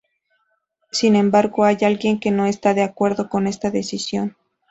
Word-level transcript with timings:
Sin 0.91 1.15
embargo 1.15 1.63
hay 1.63 1.77
alguien 1.83 2.19
que 2.19 2.31
no 2.31 2.47
está 2.47 2.73
de 2.73 2.81
acuerdo 2.81 3.29
con 3.29 3.45
esta 3.45 3.69
decisión. 3.69 4.35